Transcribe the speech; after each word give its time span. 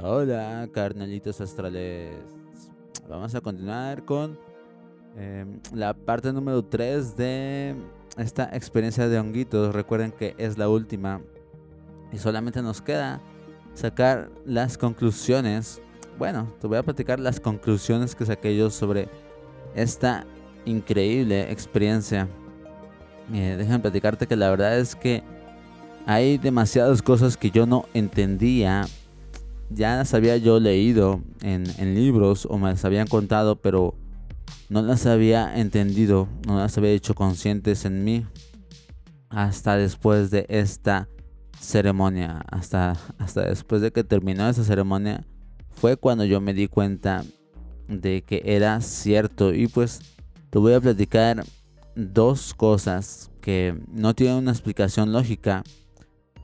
Hola, 0.00 0.68
carnalitos 0.72 1.40
astrales. 1.40 2.12
Vamos 3.08 3.34
a 3.34 3.40
continuar 3.40 4.04
con 4.04 4.38
em, 5.16 5.58
la 5.74 5.92
parte 5.92 6.32
número 6.32 6.64
3 6.64 7.16
de 7.16 7.74
esta 8.16 8.44
experiencia 8.52 9.08
de 9.08 9.18
honguitos. 9.18 9.74
Recuerden 9.74 10.12
que 10.12 10.36
es 10.38 10.56
la 10.56 10.68
última 10.68 11.20
y 12.12 12.18
solamente 12.18 12.62
nos 12.62 12.80
queda 12.80 13.20
sacar 13.74 14.30
las 14.46 14.78
conclusiones. 14.78 15.82
Bueno, 16.16 16.52
te 16.60 16.68
voy 16.68 16.78
a 16.78 16.84
platicar 16.84 17.18
las 17.18 17.40
conclusiones 17.40 18.14
que 18.14 18.24
saqué 18.24 18.56
yo 18.56 18.70
sobre 18.70 19.08
esta 19.74 20.24
increíble 20.64 21.50
experiencia. 21.50 22.28
Eh, 23.32 23.56
déjame 23.58 23.80
platicarte 23.80 24.28
que 24.28 24.36
la 24.36 24.50
verdad 24.50 24.78
es 24.78 24.94
que 24.94 25.24
hay 26.06 26.38
demasiadas 26.38 27.02
cosas 27.02 27.36
que 27.36 27.50
yo 27.50 27.66
no 27.66 27.84
entendía 27.94 28.86
ya 29.70 29.96
las 29.96 30.14
había 30.14 30.36
yo 30.36 30.60
leído 30.60 31.22
en, 31.42 31.64
libros 31.94 32.46
o 32.48 32.58
me 32.58 32.70
las 32.70 32.84
habían 32.84 33.06
contado, 33.06 33.56
pero 33.56 33.94
no 34.68 34.82
las 34.82 35.06
había 35.06 35.58
entendido, 35.58 36.28
no 36.46 36.58
las 36.58 36.76
había 36.78 36.90
hecho 36.90 37.14
conscientes 37.14 37.84
en 37.84 38.04
mí 38.04 38.26
hasta 39.30 39.76
después 39.76 40.30
de 40.30 40.46
esta 40.48 41.08
ceremonia, 41.60 42.44
hasta, 42.50 42.96
hasta 43.18 43.42
después 43.42 43.82
de 43.82 43.92
que 43.92 44.04
terminó 44.04 44.48
esa 44.48 44.64
ceremonia, 44.64 45.24
fue 45.70 45.96
cuando 45.96 46.24
yo 46.24 46.40
me 46.40 46.54
di 46.54 46.66
cuenta 46.66 47.24
de 47.88 48.22
que 48.22 48.42
era 48.44 48.80
cierto. 48.80 49.52
Y 49.52 49.66
pues 49.66 50.00
te 50.50 50.58
voy 50.58 50.72
a 50.72 50.80
platicar 50.80 51.44
dos 51.94 52.54
cosas 52.54 53.30
que 53.40 53.78
no 53.90 54.14
tienen 54.14 54.36
una 54.36 54.52
explicación 54.52 55.12
lógica, 55.12 55.62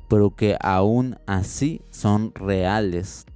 pero 0.08 0.34
que 0.34 0.56
aún 0.60 1.16
así 1.27 1.83
son 1.91 2.33
reales. 2.34 3.27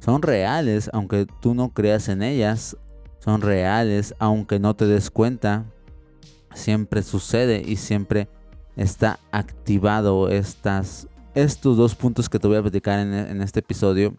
Son 0.00 0.22
reales 0.22 0.90
aunque 0.92 1.26
tú 1.40 1.54
no 1.54 1.70
creas 1.70 2.08
en 2.08 2.22
ellas, 2.22 2.76
son 3.18 3.40
reales 3.40 4.14
aunque 4.18 4.58
no 4.58 4.74
te 4.74 4.86
des 4.86 5.10
cuenta. 5.10 5.66
Siempre 6.54 7.02
sucede 7.02 7.62
y 7.66 7.76
siempre 7.76 8.28
está 8.76 9.18
activado 9.32 10.28
estas, 10.28 11.08
estos 11.34 11.76
dos 11.76 11.94
puntos 11.94 12.28
que 12.28 12.38
te 12.38 12.46
voy 12.46 12.56
a 12.56 12.62
platicar 12.62 13.00
en, 13.00 13.42
este 13.42 13.60
episodio. 13.60 14.16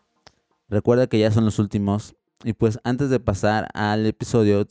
Recuerda 0.69 1.07
que 1.07 1.19
ya 1.19 1.31
son 1.31 1.45
los 1.45 1.57
últimos. 1.57 2.15
Y 2.43 2.53
pues 2.53 2.79
antes 2.83 3.09
de 3.09 3.19
pasar 3.19 3.67
al 3.73 4.05
episodio, 4.05 4.67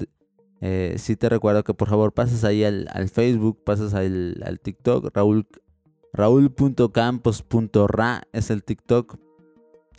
eh, 0.60 0.94
sí 0.98 1.16
te 1.16 1.28
recuerdo 1.28 1.64
que 1.64 1.74
por 1.74 1.88
favor 1.88 2.12
pases 2.12 2.44
ahí 2.44 2.62
al, 2.62 2.88
Facebook, 3.08 3.64
pases 3.64 3.94
al, 3.94 4.40
al 4.44 4.60
TikTok, 4.60 5.10
Raúl 5.12 5.48
Raúl.campos.ra 6.12 8.22
es 8.32 8.50
el 8.50 8.62
TikTok. 8.62 9.16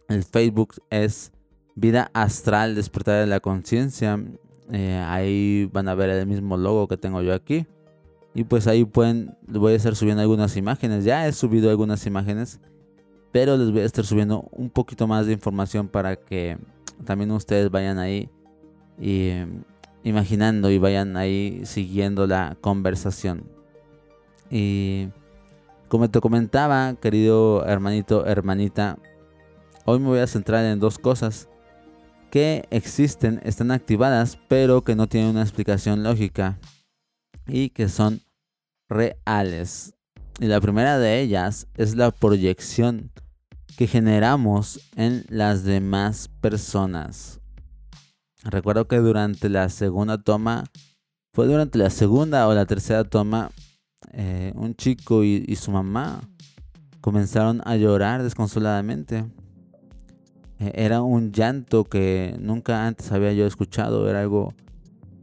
El 0.08 0.24
Facebook 0.24 0.76
es 0.90 1.32
Vida 1.76 2.10
Astral 2.14 2.76
Despertar 2.76 3.22
de 3.22 3.28
la 3.28 3.40
Conciencia. 3.40 4.20
Eh, 4.72 5.04
ahí 5.08 5.70
van 5.72 5.88
a 5.88 5.96
ver 5.96 6.10
el 6.10 6.26
mismo 6.26 6.58
logo 6.58 6.88
que 6.88 6.98
tengo 6.98 7.22
yo 7.22 7.34
aquí. 7.34 7.66
Y 8.34 8.44
pues 8.44 8.68
ahí 8.68 8.86
pueden, 8.86 9.36
voy 9.48 9.74
a 9.74 9.76
estar 9.76 9.96
subiendo 9.96 10.22
algunas 10.22 10.56
imágenes. 10.58 11.04
Ya 11.04 11.28
he 11.28 11.34
subido 11.34 11.70
algunas 11.70 12.06
imágenes. 12.06 12.60
Pero 13.32 13.58
les 13.58 13.72
voy 13.72 13.82
a 13.82 13.86
estar 13.86 14.06
subiendo 14.06 14.48
un 14.52 14.70
poquito 14.70 15.08
más 15.08 15.26
de 15.26 15.34
información 15.34 15.88
para 15.88 16.16
que 16.16 16.58
también 17.06 17.32
ustedes 17.32 17.70
vayan 17.70 18.00
ahí 18.00 18.30
y, 19.00 19.32
imaginando 20.04 20.72
y 20.72 20.78
vayan 20.78 21.18
ahí 21.18 21.62
siguiendo 21.66 22.28
la 22.28 22.58
conversación. 22.62 23.44
Y 24.50 25.10
como 25.88 26.10
te 26.10 26.20
comentaba, 26.20 26.96
querido 26.96 27.66
hermanito, 27.66 28.26
hermanita, 28.26 28.98
hoy 29.86 30.00
me 30.00 30.08
voy 30.08 30.20
a 30.20 30.28
centrar 30.28 30.66
en 30.66 30.80
dos 30.80 31.00
cosas 31.00 31.48
que 32.30 32.66
existen, 32.72 33.40
están 33.44 33.72
activadas, 33.72 34.38
pero 34.48 34.84
que 34.84 34.96
no 34.96 35.08
tienen 35.08 35.32
una 35.32 35.42
explicación 35.42 36.04
lógica 36.04 36.60
y 37.48 37.70
que 37.70 37.88
son 37.88 38.22
reales. 38.90 39.94
Y 40.40 40.46
la 40.46 40.62
primera 40.62 41.00
de 41.00 41.22
ellas 41.22 41.68
es 41.76 41.96
la 41.96 42.12
proyección 42.12 43.12
que 43.78 43.88
generamos 43.88 44.80
en 44.96 45.26
las 45.30 45.64
demás 45.64 46.30
personas. 46.42 47.40
Recuerdo 48.44 48.88
que 48.88 48.98
durante 48.98 49.50
la 49.50 49.70
segunda 49.70 50.18
toma, 50.22 50.66
fue 51.34 51.48
durante 51.48 51.78
la 51.78 51.90
segunda 51.90 52.48
o 52.48 52.54
la 52.54 52.66
tercera 52.66 53.04
toma, 53.04 53.52
eh, 54.14 54.54
un 54.56 54.76
chico 54.76 55.24
y, 55.24 55.56
su 55.56 55.72
mamá 55.72 56.22
comenzaron 57.02 57.62
a 57.66 57.76
llorar 57.76 58.24
desconsoladamente. 58.24 59.26
Eh, 60.60 60.72
era 60.76 61.02
un 61.02 61.32
llanto 61.32 61.84
que 61.84 62.36
nunca 62.40 62.88
antes 62.88 63.12
había 63.12 63.34
yo 63.34 63.46
escuchado, 63.46 64.10
era 64.10 64.22
algo 64.22 64.54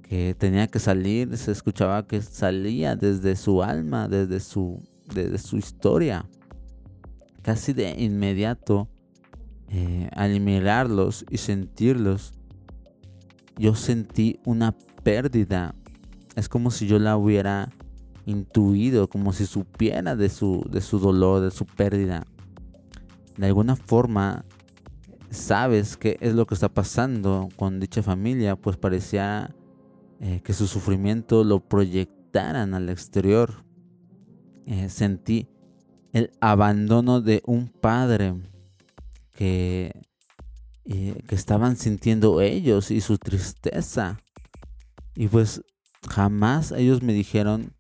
que 0.03 0.35
tenía 0.39 0.67
que 0.69 0.79
salir, 0.79 1.37
se 1.37 1.51
escuchaba 1.51 2.07
que 2.07 2.23
salía 2.23 2.95
desde 2.95 3.37
su 3.37 3.63
alma, 3.63 4.09
desde 4.09 4.41
su, 4.41 4.81
desde 5.13 5.39
su 5.39 5.57
historia. 5.57 6.27
Casi 7.43 7.73
de 7.73 7.91
inmediato, 7.99 8.89
eh, 9.69 10.09
al 10.13 10.41
mirarlos 10.41 11.25
y 11.31 11.39
sentirlos, 11.39 12.33
yo 13.59 13.75
sentí 13.75 14.41
una 14.45 14.75
pérdida. 15.03 15.75
Es 16.37 16.49
como 16.49 16.71
si 16.71 16.87
yo 16.87 16.99
la 16.99 17.17
hubiera 17.17 17.71
intuido, 18.27 19.09
como 19.09 19.33
si 19.33 19.47
supiera 19.47 20.17
de 20.17 20.29
su, 20.29 20.65
de 20.71 20.81
su 20.81 20.99
dolor, 20.99 21.43
de 21.43 21.51
su 21.51 21.67
pérdida. 21.67 22.27
De 23.37 23.47
alguna 23.47 23.77
forma, 23.77 24.45
sabes 25.31 25.97
qué 25.97 26.17
es 26.21 26.35
lo 26.35 26.47
que 26.47 26.55
está 26.55 26.69
pasando 26.69 27.49
con 27.57 27.81
dicha 27.81 28.03
familia, 28.03 28.57
pues 28.57 28.77
parecía 28.77 29.55
eh, 30.21 30.41
que 30.43 30.53
su 30.53 30.67
sufrimiento 30.67 31.45
lo 31.45 31.61
proyectaran 31.61 32.75
al 32.75 32.89
exterior. 32.89 33.65
Eh, 34.67 34.89
sentí 34.89 35.49
el 36.13 36.31
abandono 36.41 37.21
de 37.21 37.43
un 37.45 37.69
padre 37.69 38.35
que, 39.35 39.93
eh, 40.85 41.23
que 41.27 41.35
estaban 41.35 41.77
sintiendo 41.77 42.41
ellos 42.41 42.91
y 42.91 43.01
su 43.01 43.19
tristeza. 43.19 44.21
Y 45.17 45.29
pues 45.29 45.63
jamás 46.09 46.73
ellos 46.73 47.03
me 47.03 47.13
dijeron 47.13 47.74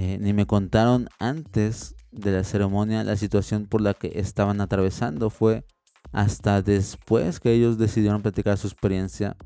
eh, 0.00 0.16
ni 0.20 0.32
me 0.32 0.46
contaron 0.46 1.08
antes 1.18 1.96
de 2.12 2.30
la 2.30 2.44
ceremonia 2.44 3.02
la 3.02 3.16
situación 3.16 3.66
por 3.66 3.80
la 3.80 3.94
que 3.94 4.12
estaban 4.20 4.60
atravesando. 4.60 5.28
Fue 5.28 5.64
hasta 6.12 6.62
después 6.62 7.40
que 7.40 7.50
ellos 7.52 7.78
decidieron 7.78 8.22
platicar 8.22 8.56
su 8.58 8.68
experiencia 8.68 9.36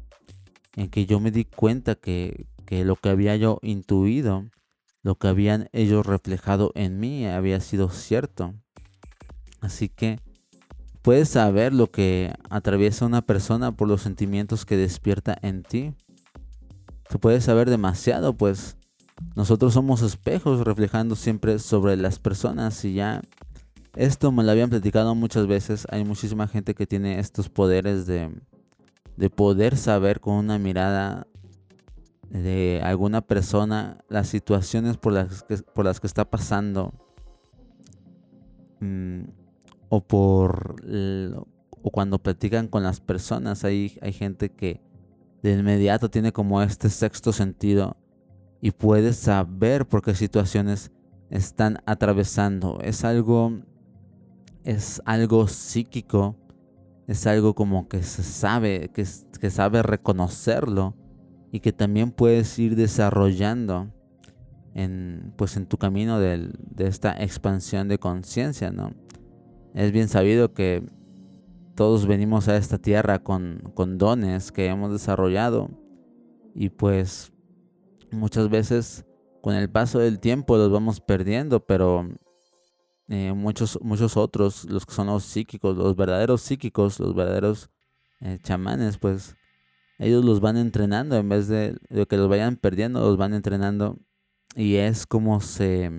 en 0.77 0.91
que 0.91 1.07
yo 1.07 1.21
me 1.21 1.31
di 1.31 1.47
cuenta 1.47 1.95
que, 1.95 2.45
que 2.67 2.85
lo 2.85 2.97
que 2.97 3.09
había 3.09 3.35
yo 3.37 3.61
intuido, 3.63 4.45
lo 5.03 5.15
que 5.15 5.29
habían 5.29 5.71
ellos 5.73 6.05
reflejado 6.05 6.71
en 6.75 7.01
mí 7.01 7.27
había 7.27 7.59
sido 7.61 7.89
cierto. 7.89 8.53
Así 9.63 9.89
que 9.89 10.21
puedes 11.01 11.31
saber 11.31 11.73
lo 11.73 11.91
que 11.91 12.31
atraviesa 12.51 13.07
una 13.07 13.23
persona 13.23 13.73
por 13.73 13.89
los 13.89 14.03
sentimientos 14.03 14.67
que 14.67 14.77
despierta 14.77 15.35
en 15.41 15.63
ti. 15.63 15.95
Tú 17.09 17.19
puedes 17.21 17.45
saber 17.45 17.71
demasiado, 17.71 18.37
pues 18.37 18.77
nosotros 19.35 19.73
somos 19.75 20.03
espejos 20.03 20.61
reflejando 20.61 21.17
siempre 21.17 21.59
sobre 21.59 21.97
las 21.97 22.19
personas 22.19 22.85
y 22.85 22.95
ya 22.95 23.23
esto 23.95 24.33
me 24.33 24.43
lo 24.43 24.51
habían 24.51 24.71
platicado 24.71 25.15
muchas 25.15 25.47
veces. 25.47 25.87
Hay 25.91 26.05
muchísima 26.05 26.49
gente 26.49 26.75
que 26.75 26.87
tiene 26.87 27.19
estos 27.19 27.49
poderes 27.49 28.07
de, 28.07 28.31
de 29.17 29.31
poder 29.31 29.77
saber 29.77 30.21
con 30.21 30.35
una 30.35 30.59
mirada 30.59 31.27
de 32.31 32.81
alguna 32.83 33.21
persona 33.21 33.99
las 34.09 34.29
situaciones 34.29 34.97
por 34.97 35.13
las 35.13 35.43
que, 35.43 35.59
por 35.59 35.85
las 35.85 36.01
que 36.01 36.07
está 36.07 36.25
pasando. 36.25 36.93
Mm, 38.81 39.25
o 39.89 40.01
por 40.01 40.77
o 41.83 41.91
cuando 41.91 42.19
platican 42.19 42.69
con 42.69 42.83
las 42.83 43.01
personas 43.01 43.65
hay, 43.65 43.99
hay 44.01 44.13
gente 44.13 44.51
que 44.51 44.81
de 45.43 45.53
inmediato 45.53 46.09
tiene 46.09 46.33
como 46.33 46.63
este 46.63 46.89
sexto 46.89 47.33
sentido 47.33 47.97
y 48.63 48.71
puedes 48.71 49.17
saber 49.17 49.87
por 49.87 50.03
qué 50.03 50.15
situaciones 50.15 50.91
están 51.29 51.83
atravesando. 51.85 52.79
Es 52.81 53.05
algo 53.05 53.53
es 54.65 55.03
algo 55.05 55.49
psíquico, 55.49 56.37
es 57.07 57.27
algo 57.27 57.55
como 57.55 57.89
que 57.89 58.03
se 58.03 58.23
sabe, 58.23 58.91
que, 58.95 59.05
que 59.41 59.51
sabe 59.51 59.83
reconocerlo 59.83 60.95
y 61.51 61.61
que 61.61 61.73
también 61.73 62.13
puedes 62.13 62.59
ir 62.59 62.77
desarrollando 62.77 63.93
en, 64.75 65.35
pues 65.37 65.57
en 65.57 65.67
tu 65.67 65.77
camino 65.77 66.19
de, 66.19 66.51
esta 66.79 67.13
expansión 67.21 67.89
de 67.89 67.99
conciencia, 67.99 68.71
¿no? 68.71 68.93
Es 69.75 69.91
bien 69.91 70.09
sabido 70.09 70.53
que 70.55 70.85
todos 71.75 72.07
venimos 72.07 72.49
a 72.49 72.57
esta 72.57 72.79
tierra 72.79 73.19
con, 73.19 73.73
con 73.75 73.99
dones 73.99 74.53
que 74.53 74.67
hemos 74.67 74.93
desarrollado 74.93 75.71
y 76.55 76.69
pues 76.69 77.32
muchas 78.13 78.49
veces 78.49 79.05
con 79.41 79.55
el 79.55 79.69
paso 79.69 79.99
del 79.99 80.21
tiempo 80.21 80.57
los 80.57 80.71
vamos 80.71 81.01
perdiendo, 81.01 81.61
pero 81.67 82.09
eh, 83.09 83.33
muchos, 83.35 83.79
muchos 83.83 84.17
otros, 84.17 84.65
los 84.65 84.87
que 84.87 84.95
son 84.95 85.09
los 85.09 85.25
psíquicos, 85.25 85.77
los 85.77 85.97
verdaderos 85.97 86.43
psíquicos, 86.43 87.01
los 87.01 87.15
verdaderos 87.15 87.71
eh, 88.21 88.39
chamanes, 88.43 88.99
pues 88.99 89.35
ellos 89.99 90.25
los 90.25 90.41
van 90.41 90.57
entrenando 90.57 91.17
en 91.17 91.29
vez 91.29 91.49
de, 91.49 91.77
de, 91.91 92.07
que 92.07 92.17
los 92.17 92.29
vayan 92.29 92.57
perdiendo, 92.57 93.01
los 93.01 93.17
van 93.17 93.35
entrenando 93.35 93.99
y 94.55 94.77
es 94.77 95.07
como 95.07 95.41
se, 95.41 95.91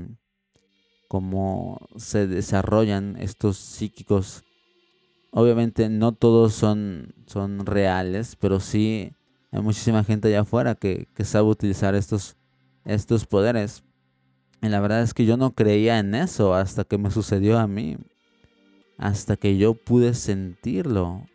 como 1.08 1.88
se 1.98 2.28
desarrollan 2.28 3.18
estos 3.20 3.58
psíquicos. 3.58 4.44
Obviamente 5.32 5.90
no 5.90 6.14
todos 6.14 6.54
son, 6.54 7.14
son 7.26 7.66
reales, 7.66 8.36
pero 8.36 8.60
sí 8.60 9.14
hay 9.54 9.62
muchísima 9.62 10.04
gente 10.04 10.30
allá 10.30 10.42
afuera 10.42 10.74
que, 10.74 11.08
sabe 11.24 11.48
utilizar 11.48 11.94
estos, 11.94 12.36
estos 12.86 13.28
poderes. 13.28 13.84
Y 14.64 14.70
la 14.70 14.80
verdad 14.80 15.04
es 15.04 15.14
que 15.14 15.26
yo 15.26 15.38
no 15.38 15.52
creía 15.52 16.00
en 16.00 16.16
eso 16.16 16.56
hasta 16.56 16.84
que 16.86 16.98
me 16.98 17.12
sucedió 17.12 17.60
a 17.60 17.68
mí. 17.68 17.98
Hasta 18.98 19.38
que 19.38 19.60
yo 19.60 19.76
pude 19.76 20.16
sentirlo. 20.16 21.28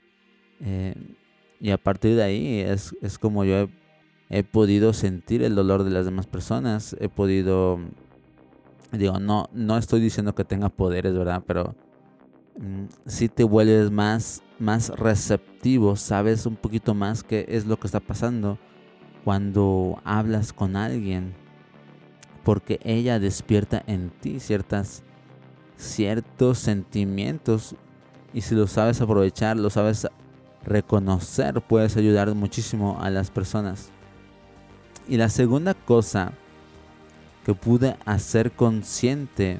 Eh, 0.60 0.96
y 1.60 1.70
a 1.70 1.78
partir 1.78 2.16
de 2.16 2.24
ahí 2.24 2.58
es, 2.58 2.92
como 3.20 3.44
yo 3.44 3.68
he, 4.30 4.42
podido 4.42 4.92
sentir 4.94 5.44
el 5.44 5.54
dolor 5.54 5.84
de 5.84 5.90
las 5.90 6.04
demás 6.04 6.26
personas. 6.26 6.96
He 6.98 7.08
podido... 7.08 7.78
Digo, 8.90 9.20
no, 9.20 9.48
no 9.52 9.78
estoy 9.78 10.00
diciendo 10.00 10.34
que 10.34 10.44
tenga 10.44 10.70
poderes, 10.70 11.16
¿verdad? 11.16 11.44
Pero 11.46 11.76
si 13.06 13.28
te 13.28 13.44
vuelves 13.44 13.90
más, 13.90 14.42
más 14.58 14.90
receptivo, 14.90 15.96
sabes 15.96 16.46
un 16.46 16.56
poquito 16.56 16.94
más 16.94 17.22
qué 17.22 17.46
es 17.48 17.66
lo 17.66 17.78
que 17.78 17.86
está 17.86 18.00
pasando 18.00 18.58
cuando 19.24 20.00
hablas 20.04 20.52
con 20.52 20.76
alguien 20.76 21.34
porque 22.48 22.80
ella 22.82 23.18
despierta 23.18 23.82
en 23.86 24.08
ti 24.08 24.40
ciertas, 24.40 25.02
ciertos 25.76 26.58
sentimientos 26.58 27.76
y 28.32 28.40
si 28.40 28.54
lo 28.54 28.66
sabes 28.66 29.02
aprovechar, 29.02 29.58
lo 29.58 29.68
sabes 29.68 30.08
reconocer, 30.64 31.60
puedes 31.60 31.98
ayudar 31.98 32.34
muchísimo 32.34 32.98
a 33.02 33.10
las 33.10 33.30
personas. 33.30 33.90
Y 35.06 35.18
la 35.18 35.28
segunda 35.28 35.74
cosa 35.74 36.32
que 37.44 37.52
pude 37.52 37.98
hacer 38.06 38.52
consciente, 38.52 39.58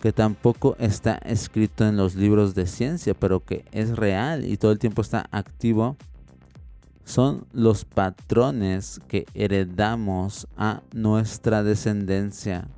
que 0.00 0.12
tampoco 0.12 0.76
está 0.78 1.16
escrito 1.16 1.86
en 1.86 1.96
los 1.96 2.14
libros 2.14 2.54
de 2.54 2.66
ciencia, 2.66 3.14
pero 3.14 3.44
que 3.44 3.64
es 3.70 3.96
real 3.96 4.44
y 4.46 4.56
todo 4.56 4.72
el 4.72 4.78
tiempo 4.78 5.02
está 5.02 5.28
activo, 5.30 5.96
son 7.04 7.44
los 7.52 7.84
patrones 7.84 9.00
que 9.08 9.26
heredamos 9.34 10.46
a 10.56 10.82
nuestra 10.94 11.62
descendencia. 11.62 12.68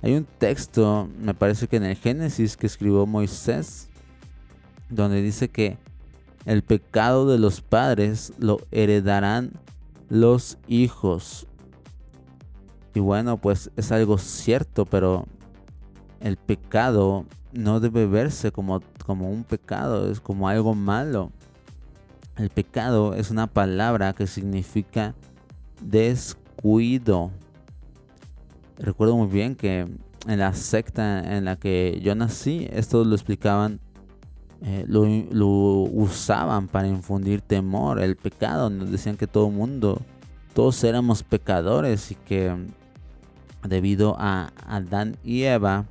Hay 0.00 0.14
un 0.14 0.26
texto, 0.38 1.08
me 1.20 1.34
parece 1.34 1.66
que 1.66 1.76
en 1.76 1.84
el 1.84 1.96
Génesis 1.96 2.56
que 2.56 2.66
escribió 2.66 3.06
Moisés, 3.06 3.88
donde 4.90 5.22
dice 5.22 5.48
que 5.48 5.78
el 6.44 6.62
pecado 6.62 7.28
de 7.28 7.38
los 7.38 7.60
padres 7.60 8.32
lo 8.38 8.60
heredarán 8.70 9.52
los 10.08 10.58
hijos. 10.68 11.46
Y 12.94 13.00
bueno, 13.00 13.38
pues 13.38 13.70
es 13.76 13.90
algo 13.90 14.18
cierto, 14.18 14.84
pero 14.84 15.26
el 16.22 16.36
pecado 16.36 17.26
no 17.52 17.80
debe 17.80 18.06
verse 18.06 18.52
como, 18.52 18.80
como 19.04 19.30
un 19.30 19.44
pecado, 19.44 20.10
es 20.10 20.20
como 20.20 20.48
algo 20.48 20.74
malo. 20.74 21.30
El 22.36 22.48
pecado 22.48 23.14
es 23.14 23.30
una 23.30 23.46
palabra 23.46 24.14
que 24.14 24.26
significa 24.26 25.14
descuido. 25.80 27.30
Recuerdo 28.78 29.16
muy 29.16 29.26
bien 29.26 29.54
que 29.54 29.86
en 30.26 30.38
la 30.38 30.54
secta 30.54 31.36
en 31.36 31.44
la 31.44 31.56
que 31.56 32.00
yo 32.02 32.14
nací, 32.14 32.68
esto 32.72 33.04
lo 33.04 33.14
explicaban, 33.14 33.80
eh, 34.62 34.84
lo, 34.86 35.02
usaban 35.02 36.68
para 36.68 36.88
infundir 36.88 37.42
temor, 37.42 38.00
el 38.00 38.16
pecado. 38.16 38.70
Nos 38.70 38.90
decían 38.90 39.16
que 39.16 39.26
todo 39.26 39.50
mundo, 39.50 40.00
todos 40.54 40.82
éramos 40.84 41.22
pecadores 41.22 42.12
y 42.12 42.14
que 42.14 42.56
debido 43.68 44.16
a 44.18 44.52
Adán 44.66 45.16
y 45.22 45.42
Eva, 45.42 45.86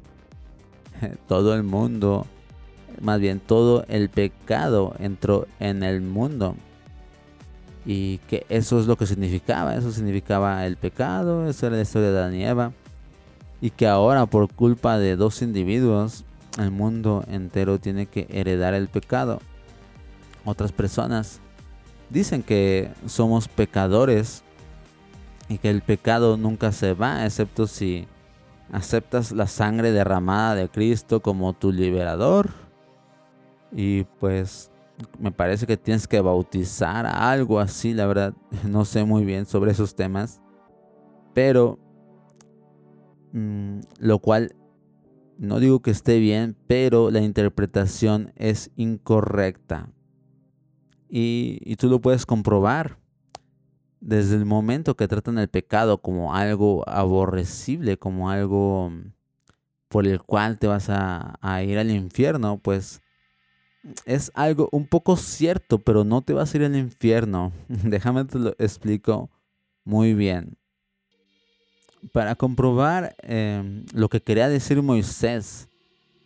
todo 1.27 1.56
el 1.56 1.63
mundo 1.63 2.25
más 3.00 3.19
bien 3.19 3.39
todo 3.39 3.86
el 3.88 4.09
pecado 4.09 4.95
entró 5.00 5.48
en 5.59 5.83
el 5.83 6.01
mundo. 6.01 6.56
Y 7.86 8.19
que 8.30 8.45
eso 8.50 8.80
es 8.80 8.86
lo 8.86 8.95
que 8.95 9.07
significaba, 9.07 9.75
eso 9.75 9.92
significaba 9.92 10.65
el 10.65 10.77
pecado, 10.77 11.48
eso 11.48 11.68
era 11.68 11.77
la 11.77 11.81
historia 11.81 12.12
de 12.12 12.19
Adán 12.19 12.36
y 12.36 12.45
Eva. 12.45 12.74
Y 13.59 13.71
que 13.71 13.88
ahora 13.88 14.25
por 14.25 14.53
culpa 14.53 14.98
de 14.98 15.15
dos 15.15 15.42
individuos, 15.42 16.24
el 16.59 16.71
mundo 16.71 17.24
entero 17.27 17.80
tiene 17.80 18.06
que 18.06 18.27
heredar 18.30 18.74
el 18.74 18.88
pecado. 18.88 19.39
Otras 20.45 20.71
personas 20.71 21.39
dicen 22.09 22.44
que 22.44 22.92
somos 23.07 23.47
pecadores 23.47 24.44
y 25.50 25.57
que 25.57 25.69
el 25.69 25.81
pecado 25.81 26.38
nunca 26.38 26.71
se 26.71 26.94
va, 26.94 27.25
excepto 27.25 27.68
si 27.68 28.07
aceptas 28.71 29.31
la 29.31 29.47
sangre 29.47 29.91
derramada 29.91 30.56
de 30.56 30.69
Cristo 30.69 31.21
como 31.21 31.53
tu 31.53 31.71
liberador 31.71 32.50
y 33.71 34.03
pues 34.19 34.71
me 35.19 35.31
parece 35.31 35.65
que 35.65 35.77
tienes 35.77 36.07
que 36.07 36.21
bautizar 36.21 37.06
algo 37.06 37.59
así, 37.59 37.94
la 37.94 38.06
verdad. 38.06 38.33
No 38.68 38.85
sé 38.85 39.03
muy 39.03 39.25
bien 39.25 39.45
sobre 39.45 39.71
esos 39.71 39.95
temas. 39.95 40.41
Pero 41.33 41.79
mm, 43.31 43.79
lo 44.00 44.19
cual 44.19 44.56
no 45.38 45.59
digo 45.59 45.81
que 45.81 45.91
esté 45.91 46.19
bien, 46.19 46.56
pero 46.68 47.09
la 47.09 47.21
interpretación 47.21 48.33
es 48.35 48.71
incorrecta. 48.75 49.89
Y, 51.09 51.59
y, 51.63 51.75
tú 51.75 51.89
lo 51.89 52.00
puedes 52.00 52.25
comprobar. 52.25 52.97
Desde 54.01 54.36
el 54.36 54.45
momento 54.45 54.95
que 54.95 55.07
tratan 55.07 55.38
el 55.38 55.48
pecado 55.48 56.00
como 56.00 56.36
algo 56.36 56.83
aborrecible, 56.89 57.98
como 57.98 58.30
algo 58.30 58.92
por 59.88 60.07
el 60.07 60.21
cual 60.21 60.57
te 60.57 60.68
vas 60.68 60.89
a, 60.89 61.38
a 61.39 61.63
ir 61.63 61.77
al 61.77 61.92
infierno, 61.92 62.57
pues 62.57 63.01
es 64.06 64.31
algo 64.36 64.69
un 64.71 64.87
poco 64.87 65.18
cierto, 65.18 65.80
pero 65.80 66.04
no 66.04 66.21
te 66.21 66.33
vas 66.33 66.54
a 66.54 66.57
ir 66.57 66.64
al 66.64 66.76
infierno. 66.76 67.52
Déjame 67.68 68.26
te 68.26 68.40
lo 68.40 68.49
explico 68.57 69.30
muy 69.83 70.14
bien. 70.14 70.57
Para 72.11 72.35
comprobar 72.35 73.16
em, 73.19 73.85
lo 73.94 74.09
que 74.09 74.21
quería 74.21 74.49
decir 74.49 74.81
Moisés 74.81 75.68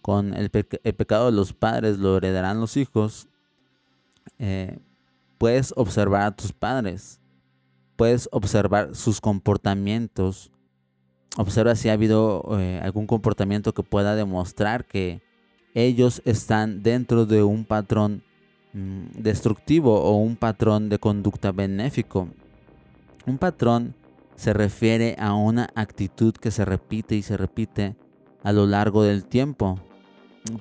con 0.02 0.34
el, 0.34 0.50
pecado 0.50 1.26
de 1.26 1.32
los 1.32 1.52
padres 1.52 1.98
lo 1.98 2.18
heredarán 2.18 2.60
los 2.60 2.78
hijos, 2.78 3.28
eh, 4.38 4.78
puedes 5.38 5.74
observar 5.76 6.22
a 6.22 6.36
tus 6.36 6.54
padres, 6.54 7.20
puedes 7.96 8.30
observar 8.32 8.96
sus 8.96 9.22
comportamientos, 9.22 10.52
observa 11.38 11.76
si 11.76 11.90
ha 11.90 11.94
habido 11.94 12.44
eh, 12.60 12.80
algún 12.84 13.08
comportamiento 13.08 13.74
que 13.74 13.84
pueda 13.84 14.16
demostrar 14.16 14.86
que 14.86 15.22
ellos 15.74 16.22
están 16.26 16.84
dentro 16.84 17.26
de 17.26 17.44
un 17.44 17.66
patrón 17.66 18.24
mm, 18.74 19.22
destructivo 19.22 20.02
o 20.02 20.18
un 20.18 20.36
patrón 20.36 20.90
de 20.90 21.00
conducta 21.00 21.52
benéfico. 21.52 22.30
Un 23.26 23.38
patrón 23.38 23.96
se 24.36 24.54
refiere 24.54 25.16
a 25.20 25.34
una 25.34 25.70
actitud 25.76 26.34
que 26.34 26.52
se 26.52 26.66
repite 26.66 27.16
y 27.16 27.22
se 27.22 27.38
repite 27.38 27.96
a 28.44 28.52
lo 28.52 28.66
largo 28.68 29.04
del 29.04 29.26
tiempo. 29.26 29.80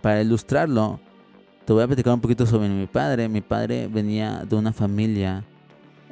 Para 0.00 0.22
ilustrarlo, 0.22 1.00
te 1.64 1.72
voy 1.72 1.82
a 1.82 1.86
platicar 1.86 2.14
un 2.14 2.20
poquito 2.20 2.46
sobre 2.46 2.68
mi 2.68 2.86
padre. 2.86 3.28
Mi 3.28 3.40
padre 3.40 3.88
venía 3.88 4.44
de 4.48 4.56
una 4.56 4.72
familia 4.72 5.44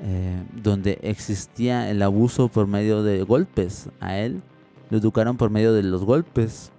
eh, 0.03 0.43
donde 0.63 0.99
existía 1.03 1.91
el 1.91 2.03
abuso 2.03 2.49
por 2.49 2.67
medio 2.67 3.03
de 3.03 3.23
golpes. 3.23 3.89
A 4.01 4.19
él 4.19 4.43
lo 4.91 4.99
educaron 4.99 5.37
por 5.37 5.51
medio 5.51 5.73
de 5.73 5.83
los 5.83 6.05
golpes 6.05 6.73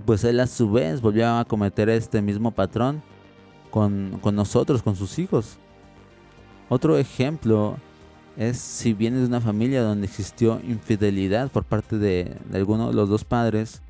pues 0.00 0.24
él 0.24 0.40
a 0.40 0.46
su 0.46 0.70
vez 0.70 1.00
volvió 1.00 1.28
a 1.28 1.44
cometer 1.44 1.88
este 1.88 2.20
mismo 2.20 2.50
patrón 2.50 3.02
con, 3.70 4.20
nosotros, 4.34 4.82
con 4.82 4.96
sus 4.96 5.18
hijos. 5.18 5.58
Otro 6.68 6.96
ejemplo 6.96 7.76
es 8.36 8.58
si 8.58 8.92
vienes 8.92 9.20
de 9.20 9.26
una 9.26 9.40
familia 9.40 9.82
donde 9.82 10.06
existió 10.06 10.60
infidelidad 10.66 11.50
por 11.50 11.64
parte 11.64 11.98
de, 11.98 12.36
alguno 12.52 12.88
de 12.88 12.94
los 12.94 13.08
dos 13.08 13.24
padres, 13.24 13.82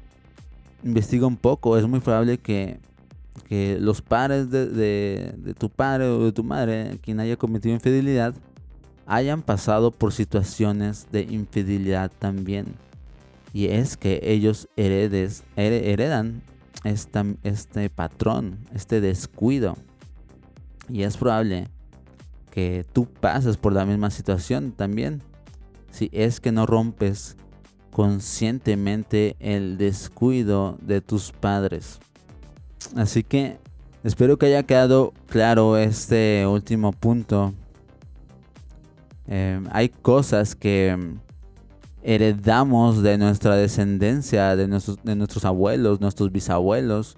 investiga 0.83 1.27
un 1.27 1.37
poco, 1.37 1.77
es 1.77 1.87
muy 1.87 2.01
probable 2.01 2.39
que, 2.39 2.79
los 3.51 4.03
padres 4.03 4.51
de, 4.51 5.55
tu 5.59 5.71
padre 5.71 6.07
o 6.07 6.25
de 6.25 6.33
tu 6.33 6.45
madre, 6.45 6.99
quien 7.03 7.21
haya 7.21 7.37
cometido 7.37 7.75
infidelidad, 7.75 8.35
hayan 9.07 9.43
pasado 9.43 9.91
por 9.91 10.13
situaciones 10.13 11.07
de 11.13 11.23
infidelidad 11.23 12.11
también. 12.19 12.75
Y 13.53 13.67
es 13.67 13.97
que 13.97 14.21
ellos 14.23 14.69
heredan 14.77 16.43
este 16.85 17.91
patrón, 17.91 18.59
este 18.75 19.01
descuido. 19.01 19.77
Y 20.89 21.03
es 21.03 21.17
probable 21.17 21.69
que 22.51 22.85
tú 22.93 23.07
pases 23.07 23.57
por 23.57 23.73
la 23.73 23.87
misma 23.87 24.11
situación 24.11 24.73
también. 24.73 25.23
Si 25.91 26.11
es 26.13 26.41
que 26.41 26.53
no 26.53 26.67
rompes 26.67 27.37
conscientemente 27.91 29.37
el 29.41 29.79
descuido 29.79 30.77
de 30.83 31.01
tus 31.01 31.33
padres. 31.33 31.99
Así 32.95 33.23
que 33.23 33.59
espero 34.05 34.39
que 34.39 34.47
haya 34.47 34.63
quedado 34.63 35.13
claro 35.29 35.77
este 35.77 36.47
último 36.47 36.93
punto. 36.93 37.55
Em, 39.27 39.65
hay 39.73 39.89
cosas 39.89 40.55
que 40.55 40.97
heredamos 42.03 43.03
de 43.03 43.19
nuestra 43.19 43.57
descendencia, 43.57 44.55
de 44.55 44.69
nuestros, 44.69 44.99
de 45.03 45.17
nuestros 45.17 45.45
abuelos, 45.45 46.01
nuestros 46.01 46.31
bisabuelos, 46.31 47.17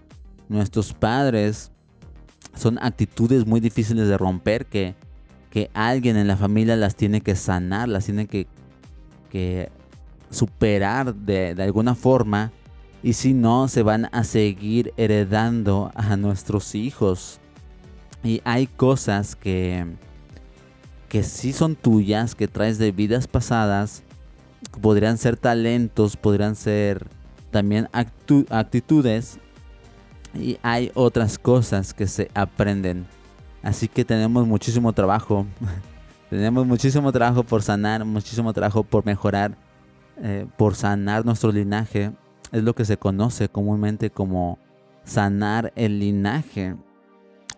nuestros 0.49 0.95
padres. 0.95 1.71
Son 2.55 2.79
actitudes 2.81 3.47
muy 3.47 3.61
difíciles 3.61 4.09
de 4.09 4.17
romper 4.17 4.65
que, 4.67 4.95
que 5.51 5.71
alguien 5.75 6.17
en 6.17 6.27
la 6.27 6.37
familia 6.37 6.75
las 6.77 6.97
tiene 6.97 7.21
que 7.21 7.37
sanar, 7.37 7.89
las 7.89 8.07
tiene 8.07 8.27
que, 8.27 8.47
que 9.31 9.71
superar 10.31 11.15
de, 11.15 11.55
de 11.55 11.63
alguna 11.63 11.95
forma 11.95 12.51
y 13.03 13.13
si 13.13 13.33
no 13.35 13.69
se 13.69 13.83
van 13.83 14.09
a 14.13 14.25
seguir 14.25 14.93
heredando 14.97 15.93
a 15.95 16.17
nuestros 16.17 16.75
hijos. 16.75 17.41
Y 18.25 18.41
hay 18.45 18.67
cosas 18.67 19.37
que, 19.37 19.87
que 21.09 21.23
sí 21.23 21.53
son 21.53 21.77
tuyas, 21.77 22.35
que 22.35 22.49
traes 22.49 22.79
de 22.79 22.91
vidas 22.91 23.29
pasadas, 23.29 24.03
podrían 24.81 25.19
ser 25.19 25.37
talentos, 25.37 26.17
podrían 26.17 26.57
ser 26.57 27.07
también 27.51 27.89
actitudes 27.93 29.39
y 30.35 30.59
hay 30.63 30.91
otras 30.95 31.39
cosas 31.39 31.95
que 31.95 32.07
se 32.07 32.31
aprenden. 32.35 33.07
Así 33.63 33.89
que 33.89 34.05
tenemos 34.05 34.47
muchísimo 34.47 34.93
trabajo. 34.93 35.47
tenemos 36.31 36.67
muchísimo 36.67 37.13
trabajo 37.13 37.45
por 37.45 37.63
sanar, 37.63 38.05
muchísimo 38.05 38.53
trabajo 38.53 38.83
por 38.83 39.07
mejorar, 39.07 39.57
eh, 40.21 40.47
por 40.57 40.75
sanar 40.75 41.25
nuestro 41.25 41.53
linaje 41.53 42.13
es 42.53 42.63
lo 42.63 42.75
que 42.75 42.85
se 42.85 42.99
conoce 42.99 43.49
comúnmente 43.49 44.11
como 44.11 44.59
sanar 45.05 45.73
el 45.77 45.99
linaje. 45.99 46.77